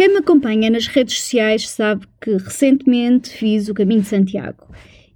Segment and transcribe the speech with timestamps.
[0.00, 4.66] Quem me acompanha nas redes sociais sabe que recentemente fiz o Caminho de Santiago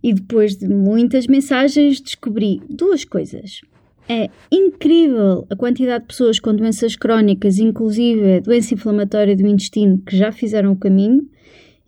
[0.02, 3.62] e depois de muitas mensagens descobri duas coisas.
[4.06, 10.14] É incrível a quantidade de pessoas com doenças crónicas, inclusive doença inflamatória do intestino, que
[10.14, 11.26] já fizeram o caminho.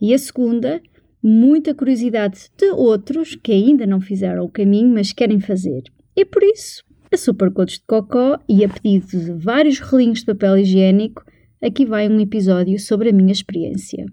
[0.01, 0.81] E a segunda,
[1.23, 5.83] muita curiosidade de outros que ainda não fizeram o caminho, mas querem fazer.
[6.17, 10.57] E por isso, a Supercoach de Cocó e a pedido de vários relinhos de papel
[10.57, 11.23] higiênico,
[11.63, 14.07] aqui vai um episódio sobre a minha experiência.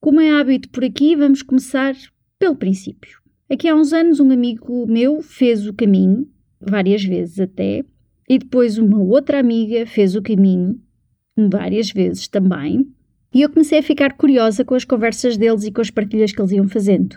[0.00, 1.94] Como é hábito por aqui, vamos começar
[2.38, 3.18] pelo princípio.
[3.50, 6.28] Aqui há uns anos, um amigo meu fez o caminho,
[6.60, 7.84] várias vezes até,
[8.28, 10.80] e depois uma outra amiga fez o caminho,
[11.36, 12.86] várias vezes também,
[13.32, 16.40] e eu comecei a ficar curiosa com as conversas deles e com as partilhas que
[16.40, 17.16] eles iam fazendo.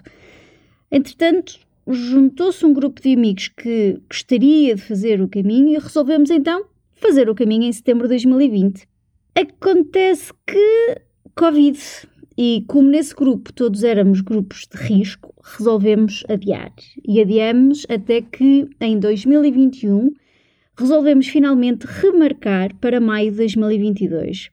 [0.91, 6.65] Entretanto, juntou-se um grupo de amigos que gostaria de fazer o caminho e resolvemos então
[6.95, 8.87] fazer o caminho em setembro de 2020.
[9.41, 11.01] Acontece que
[11.35, 11.79] Covid.
[12.37, 16.71] E como nesse grupo todos éramos grupos de risco, resolvemos adiar.
[17.03, 20.11] E adiamos até que em 2021
[20.77, 24.51] resolvemos finalmente remarcar para maio de 2022.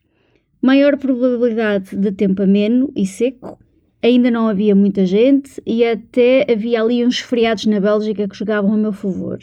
[0.59, 3.59] Maior probabilidade de tempo ameno e seco,
[4.01, 8.73] ainda não havia muita gente e até havia ali uns feriados na Bélgica que jogavam
[8.73, 9.37] a meu favor.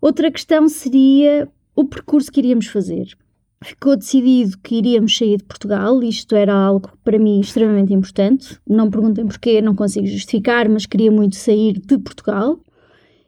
[0.00, 3.16] Outra questão seria o percurso que iríamos fazer
[3.62, 6.02] ficou decidido que iríamos sair de Portugal.
[6.02, 8.58] Isto era algo para mim extremamente importante.
[8.68, 12.60] Não perguntem porquê, não consigo justificar, mas queria muito sair de Portugal.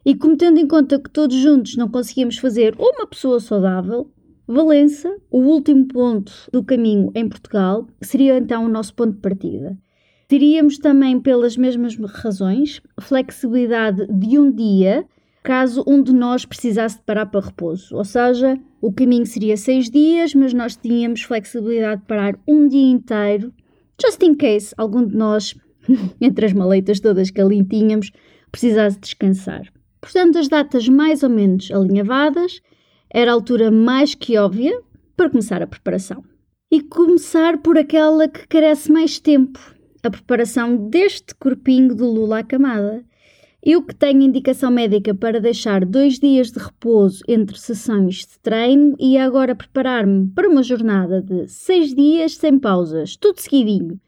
[0.04, 4.10] E como tendo em conta que todos juntos não conseguíamos fazer uma pessoa saudável,
[4.46, 9.78] Valença, o último ponto do caminho em Portugal, seria então o nosso ponto de partida.
[10.28, 15.06] Teríamos também, pelas mesmas razões, flexibilidade de um dia
[15.44, 17.94] caso um de nós precisasse de parar para repouso.
[17.94, 22.90] Ou seja, o caminho seria seis dias, mas nós tínhamos flexibilidade de parar um dia
[22.90, 23.52] inteiro,
[24.02, 25.54] just in case algum de nós,
[26.20, 28.10] entre as maletas todas que ali tínhamos,
[28.50, 29.70] precisasse descansar.
[30.00, 32.60] Portanto, as datas mais ou menos alinhavadas,
[33.10, 34.80] era a altura mais que óbvia
[35.16, 36.24] para começar a preparação.
[36.70, 39.60] E começar por aquela que carece mais tempo,
[40.02, 43.04] a preparação deste corpinho do Lula à camada.
[43.66, 48.94] Eu que tenho indicação médica para deixar dois dias de repouso entre sessões de treino
[49.00, 53.98] e agora preparar-me para uma jornada de seis dias sem pausas, tudo seguidinho.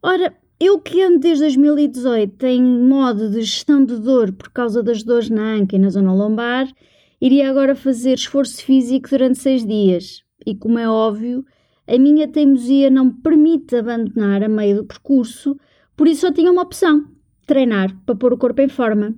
[0.00, 5.02] Ora, eu que ando desde 2018 em modo de gestão de dor por causa das
[5.02, 6.72] dores na anca e na zona lombar,
[7.20, 10.22] iria agora fazer esforço físico durante seis dias.
[10.46, 11.44] E como é óbvio,
[11.88, 15.58] a minha teimosia não me permite abandonar a meio do percurso,
[15.96, 17.10] por isso só tinha uma opção
[17.46, 19.14] treinar para pôr o corpo em forma.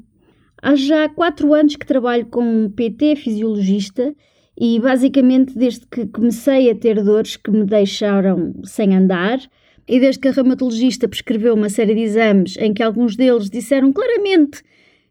[0.61, 4.15] Há já quatro anos que trabalho com um PT fisiologista
[4.59, 9.41] e basicamente desde que comecei a ter dores que me deixaram sem andar
[9.87, 13.93] e desde que a reumatologista prescreveu uma série de exames em que alguns deles disseram
[13.93, 14.63] claramente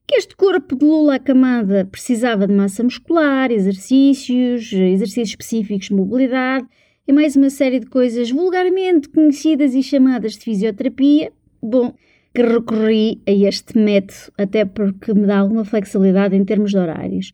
[0.07, 6.68] que este corpo de Lula Camada precisava de massa muscular, exercícios, exercícios específicos de mobilidade
[7.07, 11.31] e mais uma série de coisas vulgarmente conhecidas e chamadas de fisioterapia.
[11.62, 11.94] Bom,
[12.34, 17.32] que recorri a este método, até porque me dá alguma flexibilidade em termos de horários.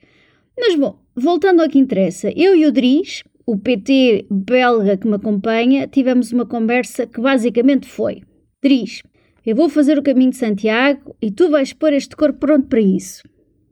[0.57, 5.15] Mas bom, voltando ao que interessa, eu e o Dries, o PT belga que me
[5.15, 8.23] acompanha, tivemos uma conversa que basicamente foi:
[8.61, 9.01] Dries,
[9.45, 12.81] eu vou fazer o caminho de Santiago e tu vais pôr este corpo pronto para
[12.81, 13.23] isso.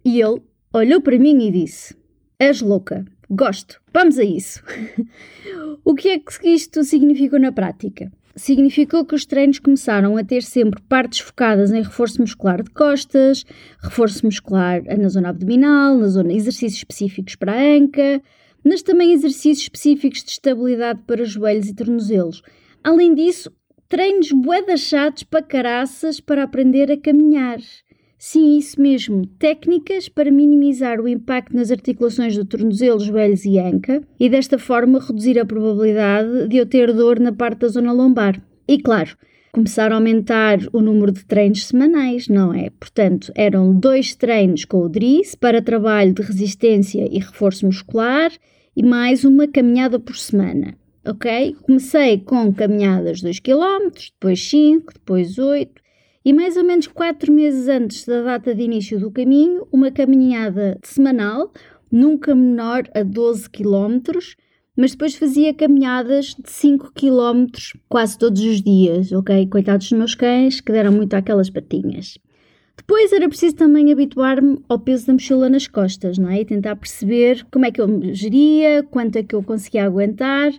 [0.05, 0.41] E ele
[0.73, 1.93] olhou para mim e disse:
[2.39, 4.63] És louca, gosto, vamos a isso.
[5.83, 8.11] o que é que isto significou na prática?
[8.37, 13.43] Significou que os treinos começaram a ter sempre partes focadas em reforço muscular de costas,
[13.81, 18.21] reforço muscular na zona abdominal, na zona exercícios específicos para a anca,
[18.63, 22.43] mas também exercícios específicos de estabilidade para joelhos e tornozelos.
[22.83, 23.51] Além disso,
[23.89, 27.59] treinos boedas chatos para caraças para aprender a caminhar.
[28.19, 34.01] Sim, isso mesmo, técnicas para minimizar o impacto nas articulações do tornozelo, joelhos e anca
[34.19, 38.41] e desta forma reduzir a probabilidade de eu ter dor na parte da zona lombar.
[38.67, 39.15] E claro,
[39.51, 42.71] começar a aumentar o número de treinos semanais, não é?
[42.71, 48.31] Portanto, eram dois treinos com o DRIS para trabalho de resistência e reforço muscular
[48.75, 50.75] e mais uma caminhada por semana.
[51.05, 51.55] ok?
[51.61, 55.86] Comecei com caminhadas 2 km, depois 5, depois 8
[56.27, 60.77] e mais ou menos 4 meses antes da data de início do caminho, uma caminhada
[60.83, 61.53] semanal,
[61.89, 64.19] nunca menor a 12 km,
[64.75, 67.45] mas depois fazia caminhadas de 5 km
[67.87, 69.47] quase todos os dias, ok?
[69.47, 72.17] Coitados dos meus cães que deram muito aquelas patinhas.
[72.75, 76.41] Depois era preciso também habituar-me ao peso da mochila nas costas, não é?
[76.41, 80.51] E tentar perceber como é que eu me geria, quanto é que eu conseguia aguentar.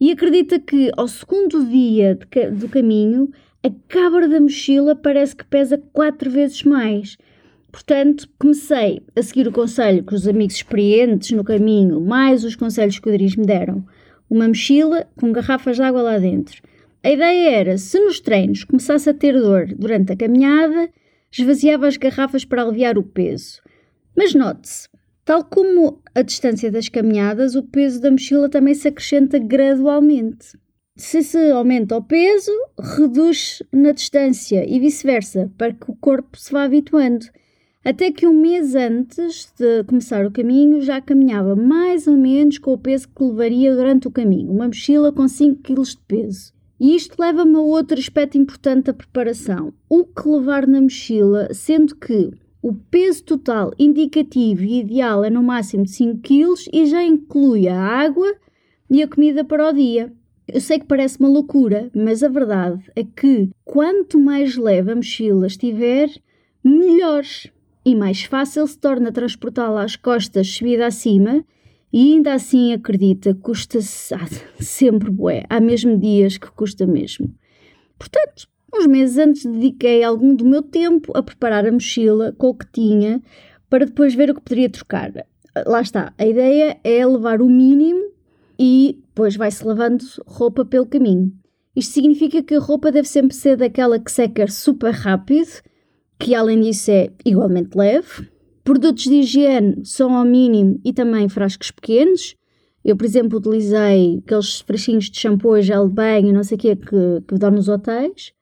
[0.00, 2.16] E acredita que ao segundo dia
[2.56, 3.28] do caminho,
[3.62, 7.18] a cabra da mochila parece que pesa quatro vezes mais.
[7.70, 12.98] Portanto, comecei a seguir o conselho que os amigos experientes no caminho, mais os conselhos
[12.98, 13.84] que o Dries me deram.
[14.28, 16.62] Uma mochila com garrafas de água lá dentro.
[17.02, 20.90] A ideia era, se nos treinos começasse a ter dor durante a caminhada,
[21.30, 23.60] esvaziava as garrafas para aliviar o peso.
[24.16, 24.88] Mas note-se,
[25.24, 30.58] tal como a distância das caminhadas, o peso da mochila também se acrescenta gradualmente.
[30.96, 36.52] Se se aumenta o peso, reduz na distância e vice-versa, para que o corpo se
[36.52, 37.26] vá habituando.
[37.82, 42.74] Até que um mês antes de começar o caminho já caminhava mais ou menos com
[42.74, 46.52] o peso que levaria durante o caminho, uma mochila com 5 kg de peso.
[46.78, 51.96] E isto leva-me a outro aspecto importante da preparação: o que levar na mochila, sendo
[51.96, 57.02] que o peso total indicativo e ideal é no máximo de 5 kg e já
[57.02, 58.34] inclui a água
[58.90, 60.12] e a comida para o dia.
[60.48, 64.96] Eu sei que parece uma loucura, mas a verdade é que quanto mais leve a
[64.96, 66.10] mochila estiver,
[66.64, 67.24] melhor
[67.84, 71.44] e mais fácil se torna transportá-la às costas subida acima
[71.92, 73.80] e ainda assim acredita, custa
[74.60, 75.44] sempre bué.
[75.48, 77.32] Há mesmo dias que custa mesmo.
[77.98, 82.54] Portanto, uns meses antes dediquei algum do meu tempo a preparar a mochila com o
[82.54, 83.20] que tinha
[83.68, 85.12] para depois ver o que poderia trocar.
[85.66, 88.10] Lá está, a ideia é levar o mínimo
[88.58, 91.30] e depois vai-se lavando roupa pelo caminho.
[91.76, 95.60] Isto significa que a roupa deve sempre ser daquela que seca super rápido,
[96.18, 98.30] que além disso é igualmente leve.
[98.64, 102.34] Produtos de higiene são ao mínimo e também frascos pequenos.
[102.82, 106.76] Eu, por exemplo, utilizei aqueles frasquinhos de shampoo, gel de banho não sei o que
[106.76, 108.32] que, que dão nos hotéis.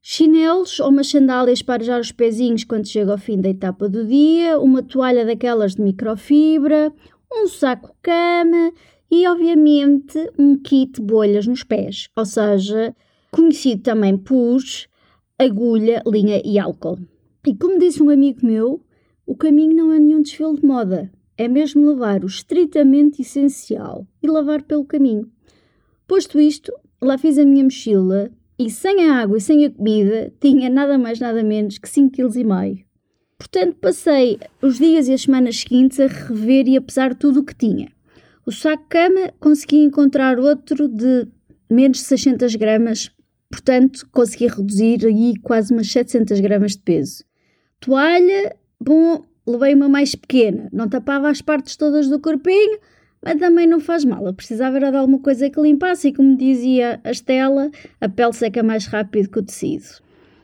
[0.00, 4.06] Chinelos ou umas sandálias para arejar os pezinhos quando chega ao fim da etapa do
[4.06, 6.92] dia, uma toalha daquelas de microfibra,
[7.32, 8.72] um saco cama
[9.10, 12.94] e, obviamente, um kit bolhas nos pés, ou seja,
[13.30, 14.60] conhecido também por
[15.38, 16.98] agulha, linha e álcool.
[17.46, 18.80] E como disse um amigo meu,
[19.26, 24.28] o caminho não é nenhum desfile de moda, é mesmo levar o estritamente essencial e
[24.28, 25.30] lavar pelo caminho.
[26.06, 30.32] Posto isto, lá fiz a minha mochila e sem a água e sem a comida
[30.38, 32.84] tinha nada mais nada menos que 5,5 kg.
[33.38, 37.44] Portanto, passei os dias e as semanas seguintes a rever e a pesar tudo o
[37.44, 37.90] que tinha.
[38.50, 41.24] O saco cama consegui encontrar outro de
[41.70, 43.08] menos de 600 gramas,
[43.48, 47.22] portanto consegui reduzir aí quase umas 700 gramas de peso.
[47.78, 52.80] Toalha, bom, levei uma mais pequena, não tapava as partes todas do corpinho,
[53.24, 54.26] mas também não faz mal.
[54.26, 57.70] Eu precisava era de alguma coisa que limpasse e, como dizia a Estela,
[58.00, 60.02] a pele seca mais rápido que o tecido.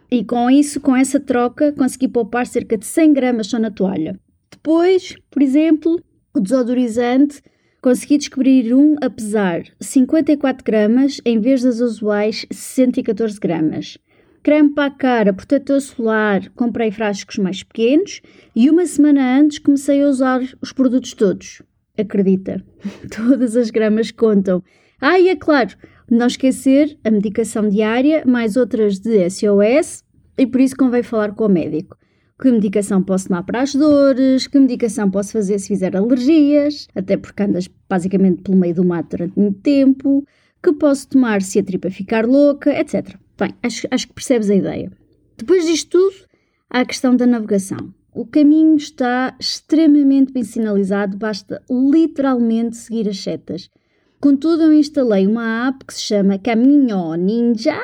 [0.08, 4.16] E com isso, com essa troca, consegui poupar cerca de 100 gramas só na toalha.
[4.48, 6.00] Depois, por exemplo,
[6.32, 7.42] o desodorizante,
[7.86, 13.96] consegui descobrir um a pesar 54 gramas em vez das usuais 114 gramas
[14.42, 18.20] creme para a cara, protetor solar, comprei frascos mais pequenos
[18.56, 21.62] e uma semana antes comecei a usar os produtos todos.
[21.96, 22.60] Acredita,
[23.16, 24.64] todas as gramas contam.
[25.00, 25.76] Ah, e é claro,
[26.10, 30.02] não esquecer a medicação diária, mais outras de SOS,
[30.36, 31.96] e por isso convém falar com o médico.
[32.38, 37.16] Que medicação posso tomar para as dores, que medicação posso fazer se fizer alergias, até
[37.16, 40.24] porque andas basicamente pelo meio do mato durante muito tempo,
[40.62, 43.16] que posso tomar se a tripa ficar louca, etc.
[43.38, 44.92] Bem, acho, acho que percebes a ideia.
[45.36, 46.26] Depois disto tudo,
[46.68, 47.94] há a questão da navegação.
[48.14, 53.70] O caminho está extremamente bem sinalizado, basta literalmente seguir as setas.
[54.18, 57.78] Contudo, eu instalei uma app que se chama Caminho Ninja.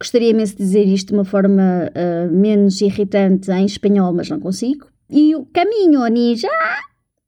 [0.00, 4.38] Gostaria imenso de dizer isto de uma forma uh, menos irritante em espanhol, mas não
[4.38, 4.86] consigo.
[5.10, 6.48] E o Caminho Ninja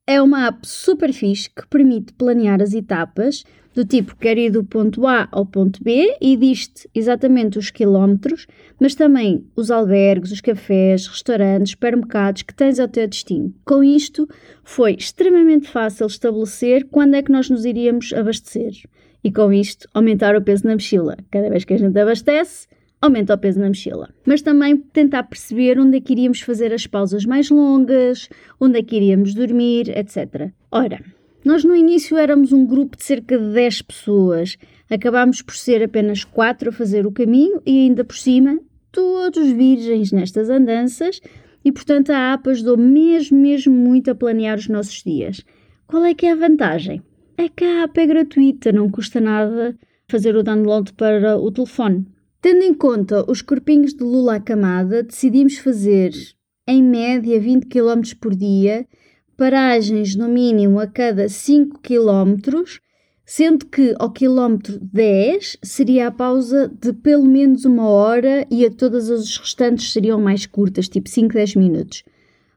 [0.06, 4.64] é uma app super fixe que permite planear as etapas do tipo quero ir do
[4.64, 8.46] ponto A ao ponto B e diz-te exatamente os quilómetros,
[8.80, 13.54] mas também os albergues, os cafés, restaurantes, supermercados que tens ao teu destino.
[13.64, 14.28] Com isto,
[14.64, 18.72] foi extremamente fácil estabelecer quando é que nós nos iríamos abastecer.
[19.22, 21.16] E com isto, aumentar o peso na mochila.
[21.30, 22.66] Cada vez que a gente abastece,
[23.00, 24.08] aumenta o peso na mochila.
[24.24, 28.28] Mas também tentar perceber onde é que iríamos fazer as pausas mais longas,
[28.60, 30.50] onde é que iríamos dormir, etc.
[30.70, 31.00] Ora,
[31.44, 34.58] nós no início éramos um grupo de cerca de 10 pessoas.
[34.90, 38.58] Acabámos por ser apenas quatro a fazer o caminho e ainda por cima,
[38.92, 41.20] todos virgens nestas andanças
[41.64, 45.44] e portanto a APA ajudou mesmo, mesmo muito a planear os nossos dias.
[45.86, 47.02] Qual é que é a vantagem?
[47.40, 49.74] É que a app é gratuita, não custa nada
[50.06, 52.06] fazer o download para o telefone.
[52.42, 56.12] Tendo em conta os corpinhos de Lula à camada, decidimos fazer
[56.68, 58.86] em média 20 km por dia,
[59.38, 62.62] paragens no mínimo a cada 5 km,
[63.24, 68.70] sendo que ao quilómetro 10 seria a pausa de pelo menos uma hora e a
[68.70, 72.04] todas as restantes seriam mais curtas, tipo 5, 10 minutos.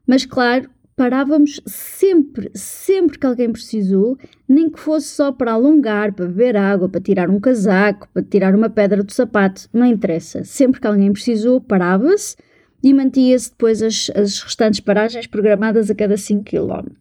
[0.06, 4.16] Mas claro, parávamos sempre, sempre que alguém precisou,
[4.48, 8.54] nem que fosse só para alongar, para beber água, para tirar um casaco, para tirar
[8.54, 10.44] uma pedra do sapato, não interessa.
[10.44, 12.36] Sempre que alguém precisou, parava-se
[12.82, 16.92] e mantia-se depois as, as restantes paragens programadas a cada 5 km.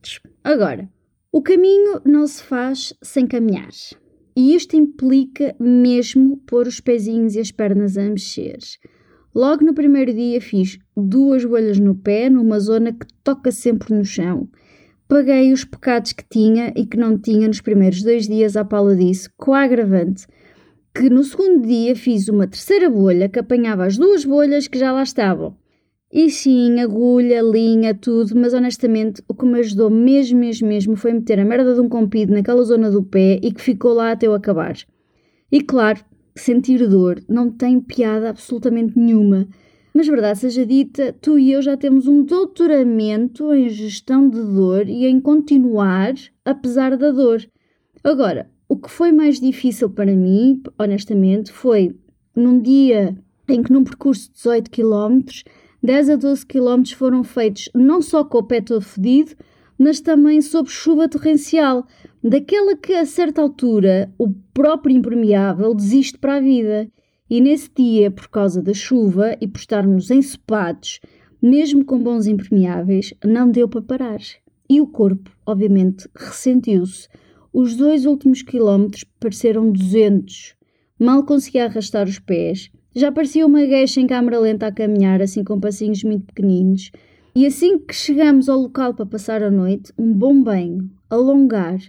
[0.43, 0.89] Agora,
[1.31, 3.69] o caminho não se faz sem caminhar.
[4.35, 8.57] E isto implica mesmo pôr os pezinhos e as pernas a mexer.
[9.33, 14.05] Logo no primeiro dia fiz duas bolhas no pé, numa zona que toca sempre no
[14.05, 14.47] chão.
[15.07, 18.95] Paguei os pecados que tinha e que não tinha nos primeiros dois dias à pala
[18.95, 20.25] disso, com a agravante
[20.95, 24.91] que no segundo dia fiz uma terceira bolha que apanhava as duas bolhas que já
[24.91, 25.57] lá estavam.
[26.11, 31.11] E sim, agulha, linha, tudo, mas honestamente o que me ajudou mesmo, mesmo, mesmo foi
[31.11, 34.27] meter a merda de um compido naquela zona do pé e que ficou lá até
[34.27, 34.75] eu acabar.
[35.51, 39.47] E claro, sentir dor não tem piada absolutamente nenhuma.
[39.93, 44.89] Mas verdade seja dita, tu e eu já temos um doutoramento em gestão de dor
[44.89, 46.13] e em continuar
[46.43, 47.45] apesar da dor.
[48.03, 51.95] Agora, o que foi mais difícil para mim, honestamente, foi
[52.35, 53.15] num dia
[53.47, 55.19] em que num percurso de 18 km,
[55.83, 59.35] 10 a 12 km foram feitos não só com o pé todo fedido,
[59.83, 61.85] mas também sob chuva torrencial,
[62.23, 66.89] daquela que a certa altura o próprio impermeável desiste para a vida.
[67.29, 71.01] E nesse dia, por causa da chuva e por estarmos ensopados,
[71.41, 74.21] mesmo com bons impermeáveis, não deu para parar.
[74.69, 77.09] E o corpo, obviamente, ressentiu-se.
[77.51, 80.55] Os dois últimos quilómetros pareceram 200.
[80.97, 82.71] Mal conseguia arrastar os pés.
[82.95, 86.89] Já parecia uma gueixa em câmara lenta a caminhar, assim com passinhos muito pequeninos.
[87.35, 91.79] E assim que chegamos ao local para passar a noite, um bom banho, alongar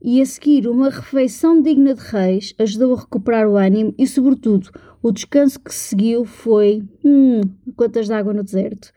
[0.00, 4.70] e a seguir uma refeição digna de reis ajudou a recuperar o ânimo e, sobretudo,
[5.02, 6.84] o descanso que seguiu foi.
[7.04, 7.40] Hum,
[7.76, 8.92] gotas de água no deserto.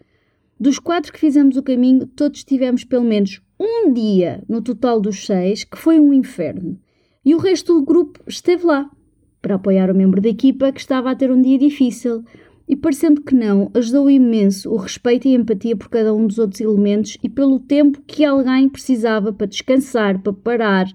[0.60, 5.26] Dos quatro que fizemos o caminho, todos tivemos pelo menos um dia no total dos
[5.26, 6.80] seis que foi um inferno.
[7.26, 8.92] E o resto do grupo esteve lá
[9.42, 12.24] para apoiar o membro da equipa que estava a ter um dia difícil
[12.68, 16.62] e parecendo que não, ajudou imenso o respeito e empatia por cada um dos outros
[16.62, 20.88] elementos e pelo tempo que alguém precisava para descansar, para parar,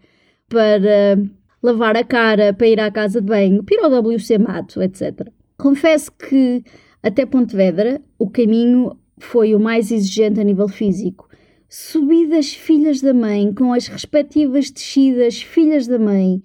[0.48, 1.18] para
[1.62, 5.28] lavar a cara, para ir à casa de banho, para ir ao WC Mato, etc.
[5.56, 6.64] Confesso que
[7.02, 11.28] até Pontevedra o caminho foi o mais exigente a nível físico.
[11.68, 16.42] Subidas filhas da mãe, com as respectivas descidas filhas da mãe,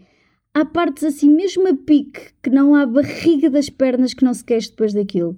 [0.56, 4.44] há partes assim mesmo a pique que não há barriga das pernas que não se
[4.44, 5.38] queixe depois daquilo.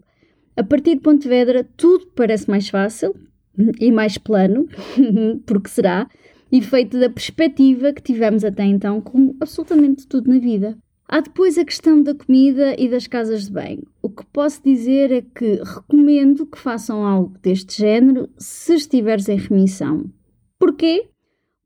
[0.56, 3.16] A partir de Pontevedra tudo parece mais fácil
[3.82, 4.68] e mais plano,
[5.46, 6.08] porque será,
[6.52, 10.78] e feito da perspectiva que tivemos até então com absolutamente tudo na vida.
[11.10, 13.88] Há depois a questão da comida e das casas de banho.
[14.02, 19.38] O que posso dizer é que recomendo que façam algo deste género se estiveres em
[19.38, 20.12] remissão.
[20.60, 21.08] Porquê?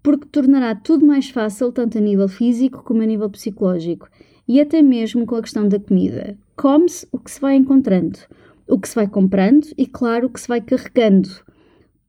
[0.04, 4.10] Porque tornará tudo mais fácil, tanto a nível físico como a nível psicológico,
[4.48, 6.38] e até mesmo com a questão da comida.
[6.56, 8.20] Come-se o que se vai encontrando,
[8.68, 11.30] o que se vai comprando e, claro, o que se vai carregando.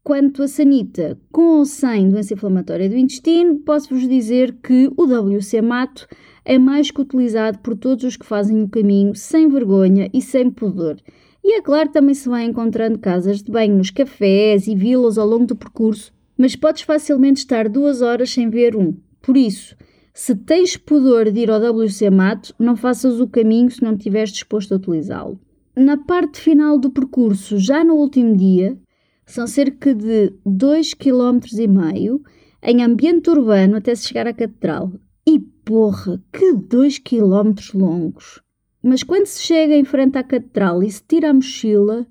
[0.02, 5.62] Quanto a sanita, com ou sem doença inflamatória do intestino, posso-vos dizer que o WC
[5.62, 6.08] Mato
[6.44, 10.50] é mais que utilizado por todos os que fazem o caminho sem vergonha e sem
[10.50, 10.96] pudor.
[11.44, 15.26] E é claro, também se vai encontrando casas de banho nos cafés e vilas ao
[15.26, 18.96] longo do percurso mas podes facilmente estar duas horas sem ver um.
[19.20, 19.76] Por isso,
[20.12, 24.32] se tens pudor de ir ao WC Mato, não faças o caminho se não estiveres
[24.32, 25.38] disposto a utilizá-lo.
[25.76, 28.76] Na parte final do percurso, já no último dia,
[29.24, 32.20] são cerca de 2,5 km
[32.60, 34.90] em ambiente urbano até se chegar à catedral.
[35.24, 38.42] E porra, que 2 km longos!
[38.82, 42.04] Mas quando se chega em frente à catedral e se tira a mochila,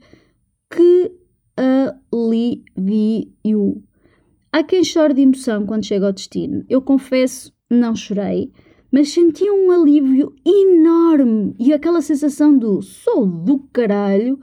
[0.69, 1.11] que
[2.13, 3.83] alívio!
[4.53, 6.65] Há quem chore de emoção quando chega ao destino.
[6.69, 8.51] Eu confesso, não chorei,
[8.91, 14.37] mas senti um alívio enorme e aquela sensação do sou do caralho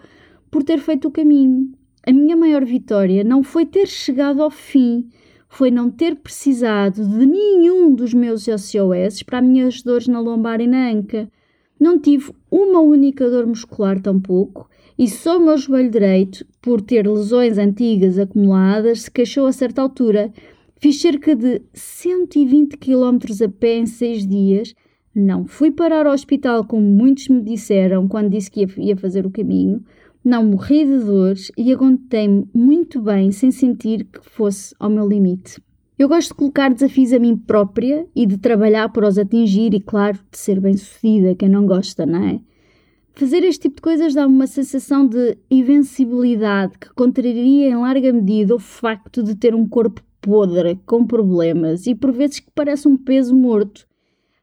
[0.51, 1.71] por ter feito o caminho.
[2.07, 5.11] A minha maior vitória não foi ter chegado ao fim,
[5.47, 10.63] foi não ter precisado de nenhum dos meus SOS para as minhas dores na lombar
[10.63, 11.31] e na anca.
[11.79, 17.07] Não tive uma única dor muscular tampouco e só o meu joelho direito, por ter
[17.07, 20.33] lesões antigas acumuladas, se queixou a certa altura.
[20.81, 24.75] Fiz cerca de 120 km a pé em seis dias.
[25.15, 29.31] Não fui parar ao hospital como muitos me disseram quando disse que ia fazer o
[29.31, 29.85] caminho.
[30.25, 35.63] Não morri de dores e aguentei-me muito bem sem sentir que fosse ao meu limite.
[35.97, 39.81] Eu gosto de colocar desafios a mim própria e de trabalhar para os atingir e,
[39.81, 42.41] claro, de ser bem-sucedida, quem não gosta, não é?
[43.19, 48.55] Fazer este tipo de coisas dá-me uma sensação de invencibilidade que contraria em larga medida
[48.55, 52.97] o facto de ter um corpo podre, com problemas e por vezes que parece um
[52.97, 53.89] peso morto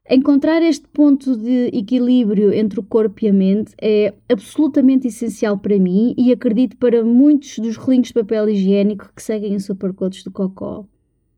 [0.10, 5.80] Encontrar este ponto de equilíbrio entre o corpo e a mente é absolutamente essencial para
[5.80, 10.32] mim e acredito para muitos dos rolinhos de papel higiênico que seguem o supercoach do
[10.32, 10.86] Cocó.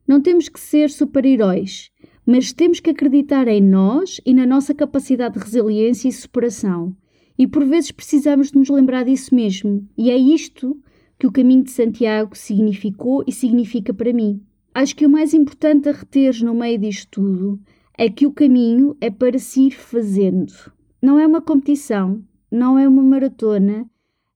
[0.08, 1.92] Não temos que ser super-heróis,
[2.26, 6.94] mas temos que acreditar em nós e na nossa capacidade de resiliência e superação.
[7.38, 10.80] E por vezes precisamos de nos lembrar disso mesmo, e é isto
[11.20, 14.42] que o caminho de Santiago significou e significa para mim.
[14.74, 17.60] Acho que o mais importante a reter no meio disto tudo
[17.98, 20.54] é que o caminho é para se ir fazendo.
[21.02, 23.90] Não é uma competição, não é uma maratona,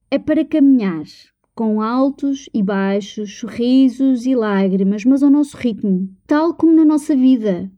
[0.09, 1.05] é para caminhar,
[1.53, 7.15] com altos e baixos, sorrisos e lágrimas, mas ao nosso ritmo, tal como na nossa
[7.15, 7.71] vida.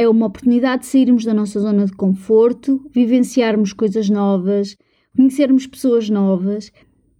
[0.00, 4.74] É uma oportunidade de sairmos da nossa zona de conforto, vivenciarmos coisas novas,
[5.14, 6.72] conhecermos pessoas novas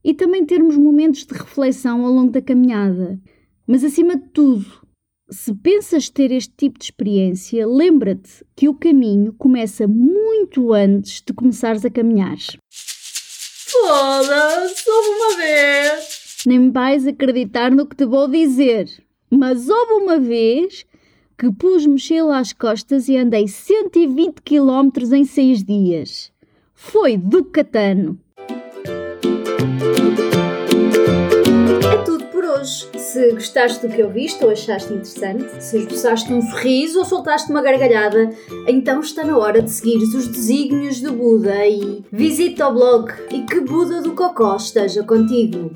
[0.03, 3.21] e também termos momentos de reflexão ao longo da caminhada.
[3.67, 4.65] Mas acima de tudo,
[5.29, 11.35] se pensas ter este tipo de experiência, lembra-te que o caminho começa muito antes de
[11.35, 12.39] começares a caminhar.
[13.67, 16.39] Foda-se, houve uma vez!
[16.47, 18.89] Nem vais acreditar no que te vou dizer,
[19.31, 20.87] mas houve uma vez
[21.41, 26.31] que pus mochila às costas e andei 120 km em 6 dias.
[26.75, 28.19] Foi do catano.
[32.61, 32.89] hoje.
[32.99, 37.63] Se gostaste do que ouviste ou achaste interessante, se esboçaste um sorriso ou soltaste uma
[37.63, 38.31] gargalhada,
[38.69, 43.43] então está na hora de seguir os desígnios do Buda e visita o blog e
[43.43, 45.71] que Buda do Cocó esteja contigo.